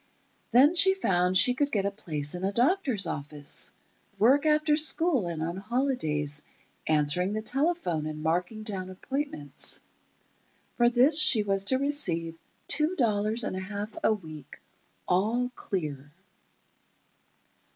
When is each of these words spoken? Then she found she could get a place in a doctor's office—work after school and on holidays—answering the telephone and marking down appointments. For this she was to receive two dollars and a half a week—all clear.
Then 0.49 0.73
she 0.73 0.95
found 0.95 1.37
she 1.37 1.53
could 1.53 1.71
get 1.71 1.85
a 1.85 1.91
place 1.91 2.33
in 2.33 2.43
a 2.43 2.51
doctor's 2.51 3.05
office—work 3.05 4.47
after 4.47 4.75
school 4.75 5.27
and 5.27 5.43
on 5.43 5.57
holidays—answering 5.57 7.33
the 7.33 7.43
telephone 7.43 8.07
and 8.07 8.23
marking 8.23 8.63
down 8.63 8.89
appointments. 8.89 9.79
For 10.75 10.89
this 10.89 11.19
she 11.21 11.43
was 11.43 11.65
to 11.65 11.77
receive 11.77 12.35
two 12.67 12.95
dollars 12.95 13.43
and 13.43 13.55
a 13.55 13.59
half 13.59 13.95
a 14.03 14.11
week—all 14.11 15.51
clear. 15.55 16.11